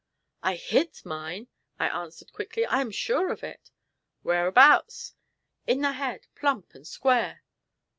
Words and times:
"I 0.41 0.55
hit 0.55 1.05
mine," 1.05 1.47
I 1.77 1.87
answered 1.87 2.33
quickly; 2.33 2.65
"I 2.65 2.81
am 2.81 2.89
sure 2.89 3.31
of 3.31 3.43
it." 3.43 3.69
"Whereabouts?" 4.23 5.13
"In 5.67 5.81
the 5.81 5.91
head, 5.91 6.25
plump 6.33 6.73
and 6.73 6.87
square." 6.87 7.43